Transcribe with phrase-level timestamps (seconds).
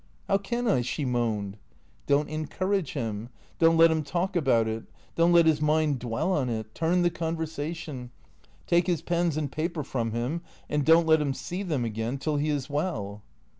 [0.27, 1.57] "How can I?" she moaned.
[2.07, 3.29] "Don't encourage him.
[3.59, 4.85] Don't let him talk about it.
[5.15, 6.73] Don't let his mind dwell on it.
[6.73, 8.09] Turn the conversation.
[8.65, 12.37] Take his pens and paper from him and don't let him see them again till
[12.37, 13.21] he is well."